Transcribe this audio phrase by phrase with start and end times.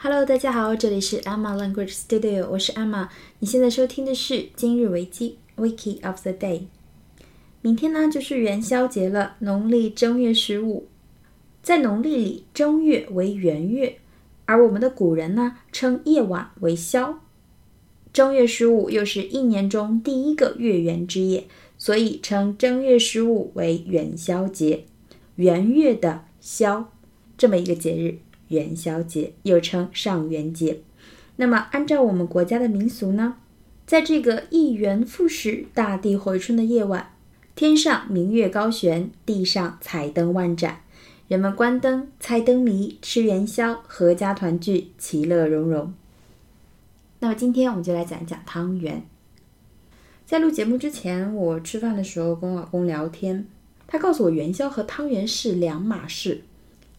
[0.00, 3.08] Hello，大家好，这里是 Emma Language Studio，我是 Emma。
[3.40, 6.66] 你现在收听的是今日维基 Wiki of the Day。
[7.62, 10.86] 明天呢就是元宵节了，农历正月十五。
[11.64, 13.98] 在农历里，正月为元月，
[14.44, 17.18] 而我们的古人呢称夜晚为宵。
[18.12, 24.84] 正月十五又是一年中第一个月圆之夜，所以称正月十五为元宵节。
[25.34, 26.92] 元月的宵，
[27.36, 28.18] 这么一个节日。
[28.48, 30.80] 元宵节又称上元节。
[31.36, 33.36] 那么，按照我们国家的民俗呢，
[33.86, 37.12] 在这个一元复始、大地回春的夜晚，
[37.54, 40.80] 天上明月高悬，地上彩灯万盏，
[41.28, 45.94] 人们关灯、猜灯谜、吃元宵，阖家团聚，其乐融融。
[47.20, 49.06] 那么，今天我们就来讲一讲汤圆。
[50.26, 53.46] 在录节目之前，我吃饭的时候跟我老公聊天，
[53.86, 56.42] 他告诉我元宵和汤圆是两码事，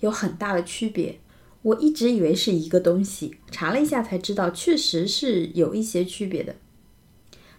[0.00, 1.18] 有很大的区别。
[1.68, 6.54] 我一直以为是一个东西，查了一下才知道，确实是有一些区别的。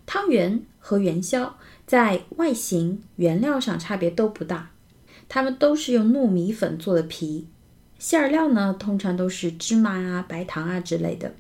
[0.06, 4.72] 汤圆和元宵在外形、原料上差别都不大，
[5.28, 7.48] 它们都是用糯米粉做的皮，
[8.00, 11.36] 馅料呢通常都是芝麻啊、白糖啊之类的。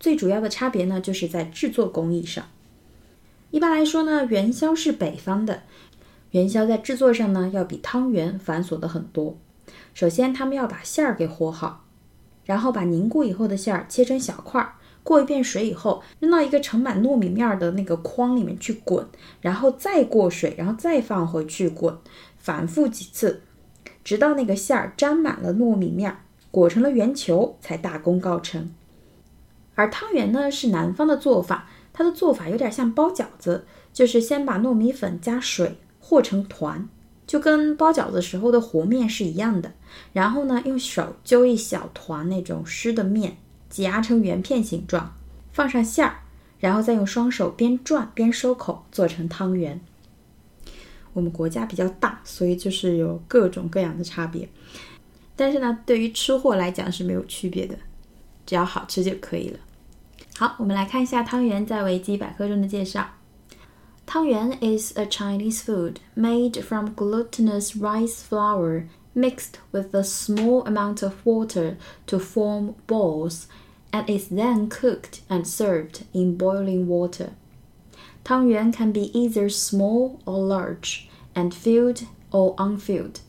[0.00, 2.46] 最主要的差别呢就是在制作工艺上。
[3.50, 5.64] 一般来说呢，元宵是北方的，
[6.30, 9.36] 元宵在制作上呢要比汤圆繁琐的很多。
[9.92, 11.85] 首先，他们要把馅儿给和好。
[12.46, 19.06] 然后把凝固以后的馅儿切成小块儿，过一遍水以后，扔到一个盛满糯米面的那个筐里面去滚，
[19.40, 21.96] 然后再过水，然后再放回去滚，
[22.38, 23.42] 反复几次，
[24.02, 26.16] 直到那个馅儿沾满了糯米面，
[26.50, 28.72] 裹成了圆球，才大功告成。
[29.74, 36.88] 而汤圆呢，是南方的做法，它的做法有点像包饺子，就是先把糯米粉加水和成团。
[37.26, 39.72] 就跟包饺子时候的和面是一样的，
[40.12, 43.36] 然后呢，用手揪一小团那种湿的面，
[43.68, 45.16] 挤压成圆片形状，
[45.52, 46.18] 放上馅儿，
[46.60, 49.80] 然后再用双手边转边收口，做成汤圆。
[51.12, 54.48] 我们国家比较大，所以就是有各种各样的差别，
[55.34, 57.76] 但是呢，对于吃货来讲是没有区别的，
[58.44, 59.58] 只要好吃就可以了。
[60.36, 63.15] 好，我们来看一下汤圆在维基百科中的介绍。
[64.06, 71.26] Tangyuan is a Chinese food made from glutinous rice flour mixed with a small amount of
[71.26, 73.48] water to form balls
[73.92, 77.32] and is then cooked and served in boiling water.
[78.24, 83.20] Tangyuan can be either small or large and filled or unfilled.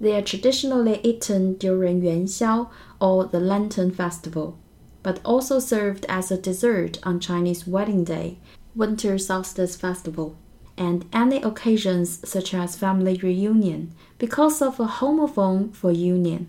[0.00, 2.70] They are traditionally eaten during Yuanxiao
[3.00, 4.58] or the Lantern Festival,
[5.02, 8.38] but also served as a dessert on Chinese wedding day
[8.75, 10.33] Winter Solstice Festival,
[10.77, 16.45] and any occasions such as family reunion because of a homophone for union。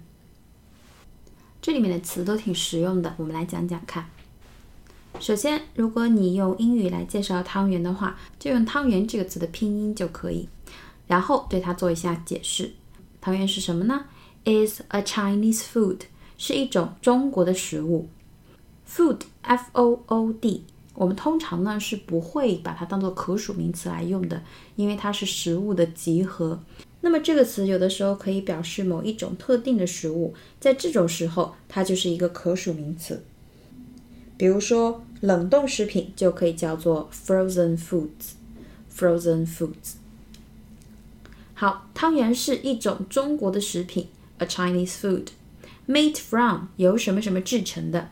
[1.62, 4.06] 这里面的词都挺实用的，我们来讲讲看。
[5.18, 10.48] 首先，如果你用英语来介绍汤圆的话，就用“汤圆”这个词的拼音就可以，
[11.08, 12.72] 然后对它做一下解释。
[13.20, 14.04] 汤圆是什么呢？
[14.44, 16.02] Is a Chinese food，
[16.38, 18.08] 是一种中国的食物。
[18.88, 20.64] Food，F-O-O-D。
[20.95, 24.41] 我们通常呢是不会把它当做可数名词来用的，
[24.77, 26.59] 因为它是食物的集合。
[27.01, 33.23] 那么这个词有的时候可以表示某一种特定的食物，在这种时候它就是一个可数名词。
[34.37, 39.95] 比如说冷冻食品就可以叫做 frozen foods，frozen foods。
[41.53, 44.07] 好，汤圆是一种中国的食品
[44.39, 48.11] ，a Chinese food，made from 由什么什么制成的，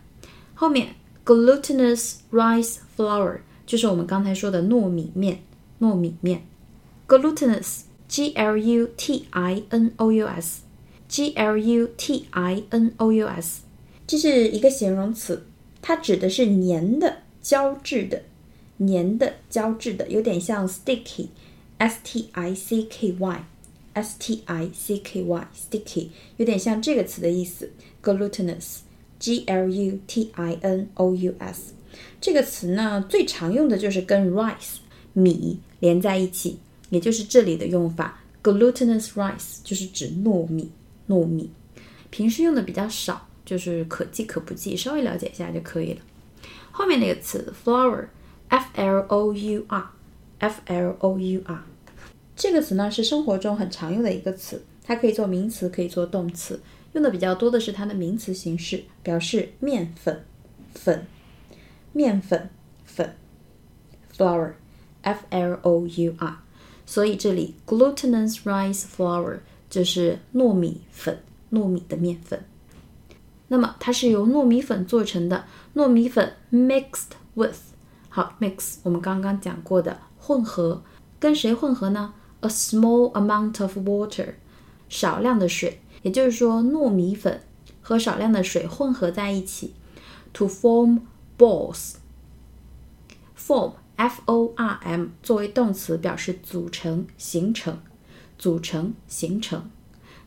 [0.53, 0.95] 后面。
[1.25, 5.41] Glutinous rice flour 就是我们刚才说的糯米面，
[5.79, 6.45] 糯米面。
[7.07, 13.25] Glutinous，G L U T I N O U S，G L U T I N O U
[13.25, 13.61] S，
[14.05, 15.45] 这是一个形容词，
[15.81, 18.23] 它指的是粘的、胶质的、
[18.79, 27.71] 粘的、胶质的，有点像 sticky，S T I C K Y，S T I C K Y，sticky，有点像这个词的意思。
[28.03, 28.79] Glutinous。
[29.23, 31.73] G L U T I N O U S
[32.19, 34.79] 这个词呢，最常用的就是跟 rice
[35.13, 36.59] 米连在一起，
[36.89, 38.19] 也就是这里的用法。
[38.43, 40.69] Glutinous rice 就是指糯米，
[41.07, 41.49] 糯米。
[42.09, 46.01] 平时用的比较少，就是可记可不记，稍微了解一下就可以了。
[46.71, 51.63] 后面那个词 flour，F L O U R，F L O U R
[52.35, 56.59] 这个词呢是生活中很常用的一个词，它可以做名词，可以做动词。
[56.93, 60.23] 用的比较多的是它的名词形式，表示面粉、
[60.73, 61.05] 粉、
[61.91, 62.49] 面粉、
[62.85, 63.15] 粉
[64.15, 66.39] ，flour，f l o u r。
[66.85, 72.43] 所以这里 glutinous rice flour 就是糯米粉，糯米的面粉。
[73.47, 77.57] 那么它是由糯米粉做成的，糯米粉 mixed with，
[78.09, 80.83] 好 mix 我们刚刚讲过的混合，
[81.19, 84.33] 跟谁混合呢？A small amount of water，
[84.89, 87.41] 少量的水，也就是说糯米粉
[87.81, 89.73] 和少量的水混合在一起
[90.31, 91.01] ，to form
[91.37, 91.95] balls。
[93.37, 97.79] form f o r m 作为动词表示组成、形成、
[98.37, 99.69] 组成、形成。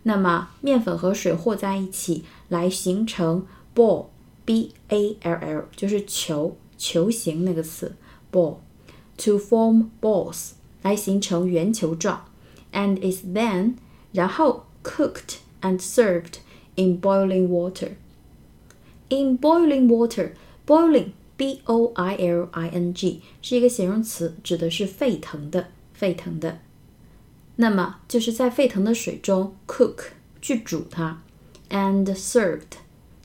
[0.03, 3.45] 那么面粉和水和在一起来形成
[3.75, 4.07] ball
[4.45, 7.97] b a l l 就是球球形那个词
[8.31, 8.59] ball
[9.17, 10.53] to form balls
[10.83, 12.27] 来形成圆球状
[12.73, 13.75] ，and is then
[14.13, 16.40] 然后 cooked and served
[16.76, 17.92] in boiling water.
[19.10, 20.32] In boiling water,
[20.66, 26.60] boiling b o i l i n g 是一个形容词，指的是沸腾的，沸腾的。
[27.58, 30.06] 那么就是在沸腾的水中 cook
[30.42, 31.22] 去煮它，
[31.70, 32.78] and served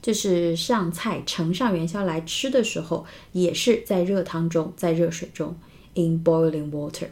[0.02, 5.56] 就是上菜盛上元宵来吃的时候，也是在热汤中，在热水中，
[5.94, 7.08] in boiling water。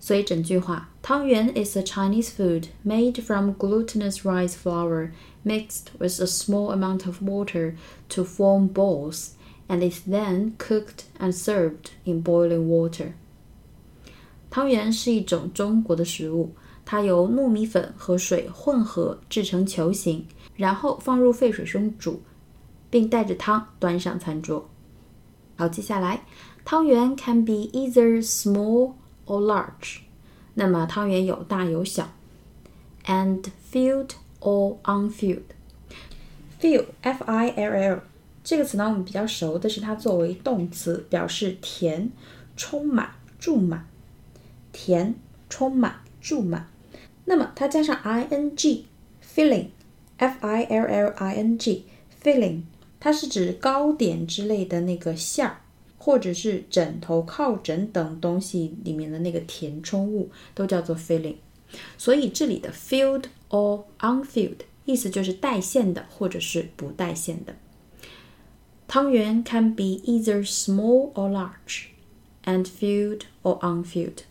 [0.00, 5.10] 所以整句话，汤圆 is a Chinese food made from glutinous rice flour
[5.44, 7.74] mixed with a small amount of water
[8.10, 9.30] to form balls,
[9.68, 13.14] and is then cooked and served in boiling water.
[14.48, 16.52] 汤圆是一种中国的食物，
[16.84, 22.22] 它由糯米粉和水混合制成球形，然后放入沸水中煮，
[22.88, 24.68] 并带着汤端上餐桌。
[25.56, 26.24] 好，接下来，
[26.64, 28.92] 汤圆 can be either small
[29.25, 29.99] or large。
[30.55, 32.11] 那么汤圆有大有小
[33.05, 35.43] ，and filled or unfilled。
[36.59, 38.03] fill f i l l
[38.43, 42.11] 这个词呢，我们比较熟的是它作为动词，表示填、
[42.55, 43.87] 充满、注满。
[44.73, 45.15] 填、
[45.49, 46.67] 充满、注满。
[47.25, 52.61] 那么它加上 i n g，filling，f i l l i n g，filling，
[52.99, 55.60] 它是指糕点之类的那个馅儿，
[56.03, 61.35] 或者是枕头、靠枕等东西里面的那个填充物，都叫做 filling。
[61.95, 67.55] 所以这里的 filled or unfilled 意思就是带馅的或者是不带馅的。
[68.87, 71.89] 汤圆 can be either small or large,
[72.45, 74.23] and filled or unfilled.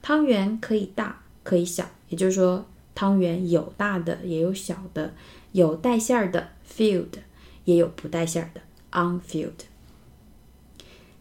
[0.00, 2.64] 汤圆可以大，可以小，也就是说，
[2.94, 5.12] 汤圆有大的，也有小的，
[5.52, 7.18] 有带馅儿的 filled，
[7.66, 8.62] 也有不带馅儿的
[8.92, 9.66] unfilled。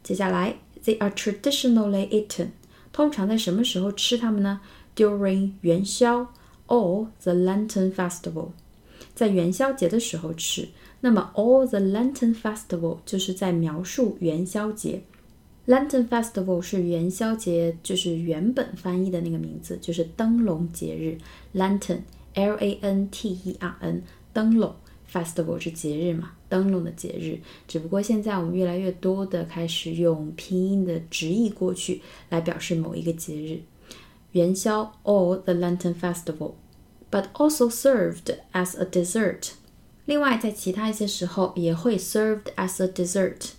[0.03, 2.47] 接下来，they are traditionally eaten，
[2.91, 4.61] 通常在什么时候吃它们呢
[4.95, 6.27] ？During 元宵
[6.67, 8.49] or the Lantern Festival，
[9.13, 10.69] 在元宵节的时候吃。
[11.01, 15.03] 那么，all the Lantern Festival 就是在描述元宵节。
[15.67, 21.17] Lantern Festival 是元宵节，就是原本翻译的那个名字，就是灯笼节日。
[21.57, 24.03] Lantern，L A N T E R N，
[24.33, 24.75] 灯笼。
[25.11, 27.39] Festival 是节日嘛，灯笼的节日。
[27.65, 33.61] 只不过现在我们越来越多的开始用拼音的直译过去来表示某一个节日。
[34.33, 39.53] 元宵，or the Lantern Festival，but also served as a dessert。
[40.05, 43.51] 另外，在其他一些时候也会 served as a dessert。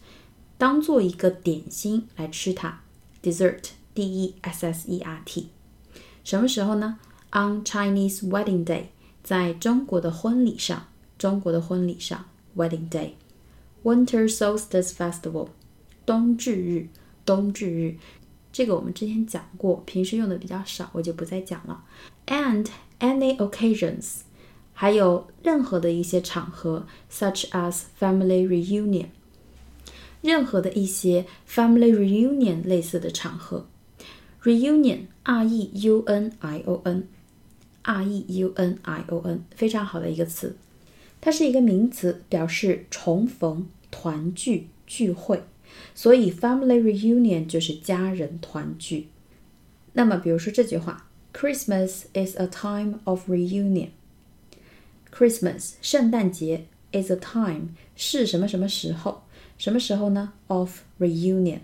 [0.58, 2.82] 当做一个点心来吃它
[3.22, 5.48] ，dessert，d e s s e r t，
[6.22, 6.98] 什么时候呢
[7.32, 8.84] ？On Chinese wedding day，
[9.22, 10.86] 在中国的婚礼上，
[11.18, 15.49] 中国的婚礼上 ，wedding day。Winter solstice festival，
[16.05, 16.87] 冬至日，
[17.25, 17.95] 冬至日，
[18.51, 21.83] 这个我们之前讲过，平时用的比较少，我就不再讲了。
[22.25, 22.67] And
[22.99, 24.21] any occasions，
[24.73, 29.07] 还有任何的一些场合，such as family reunion。
[30.21, 33.67] 任何的一些 family reunion 类似的场合，
[34.43, 40.57] reunion，r e u n i o n，r e u n i o n，非常好的一个词，
[41.22, 45.44] 它是一个名词，表示重逢、团聚、聚会，
[45.94, 49.06] 所以 family reunion 就是家人团聚。
[49.92, 53.90] 那么，比如说这句话，Christmas is a time of reunion。
[55.14, 59.22] Christmas，圣诞节 is a time 是什么什么时候？
[59.56, 61.60] 什么时候呢？Of reunion，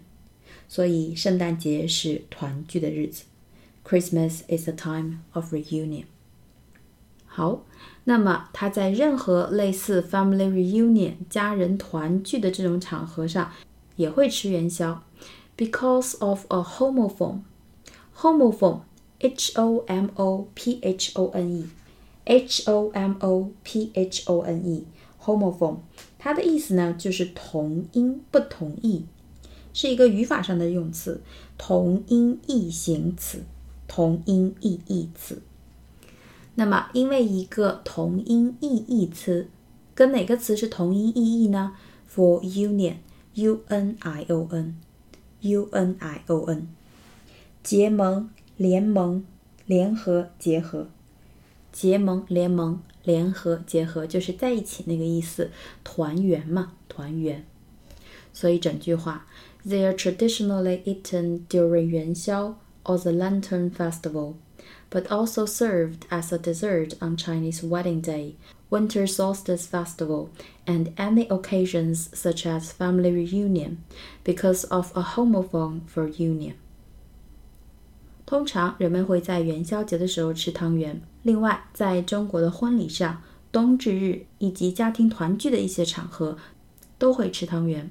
[0.69, 3.25] 所以圣诞节是团聚的日子。
[3.85, 6.05] Christmas is a time of reunion。
[7.39, 7.63] 好，
[8.03, 13.53] 那么他在任何类似 family reunion 家人团聚的这种场合上，
[13.95, 15.05] 也会吃元宵
[15.57, 17.43] ，because of a homophone。
[18.17, 21.71] homophone，h o m o p h o n
[22.25, 25.77] e，h o m o p h o n e，homophone。
[26.19, 29.05] 它的意思呢，就是同音不同义，
[29.73, 31.23] 是一个语法上的用词，
[31.57, 33.45] 同音异形词，
[33.87, 35.41] 同音异义词。
[36.58, 39.48] 那么，因为一个同音异义词
[39.96, 41.74] 跟哪个词是同音异义呢？
[42.14, 46.68] For union，U N I O N，U N I O N，
[47.64, 49.26] 结盟、联盟、
[49.66, 50.90] 联合、结合，
[51.72, 55.50] 结盟、联盟、联合、结合，就是在一起那个意思，
[55.84, 57.44] 团圆嘛，团圆。
[58.32, 59.26] 所以整句话，
[59.66, 64.36] They are traditionally eaten during 元宵 or the Lantern Festival,
[64.90, 68.36] but also served as a dessert on Chinese Wedding Day,
[68.70, 70.30] Winter Solstice Festival,
[70.66, 73.78] and any occasions such as family reunion,
[74.24, 76.54] because of a homophone for union.
[78.26, 81.02] 通常人们会在元宵节的时候吃汤圆。
[81.24, 83.22] 另外，在中国的婚礼上、
[83.52, 86.38] 冬至日以及家庭团聚的一些场合，
[86.98, 87.90] 都会吃汤圆。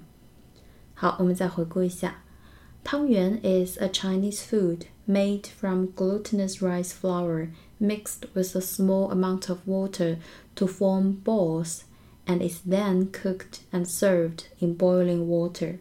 [0.95, 2.23] 好，我们再回顾一下，
[2.88, 7.50] Tangyuan is a Chinese food made from glutinous rice flour
[7.82, 10.20] mixed with a small amount of water
[10.56, 11.84] to form balls
[12.26, 15.80] and is then cooked and served in boiling water.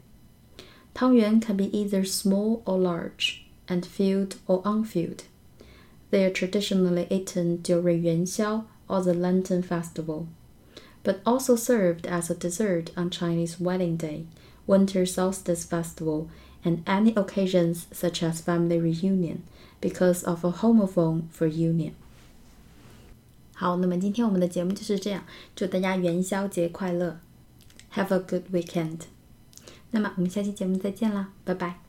[0.96, 5.22] Tangyuan can be either small or large, and filled or unfilled.
[6.10, 10.26] They are traditionally eaten during Yuanxiao or the Lantern Festival,
[11.04, 14.26] but also served as a dessert on Chinese Wedding Day,
[14.66, 16.28] Winter Solstice Festival,
[16.65, 19.39] and any occasions such as family reunion,
[19.79, 21.93] because of a homophone for union.
[23.53, 25.23] 好，那么今天我们的节目就是这样，
[25.55, 27.19] 祝大家元宵节快乐，
[27.93, 29.01] Have a good weekend。
[29.91, 31.84] 那么我们下期节目再见啦，拜拜。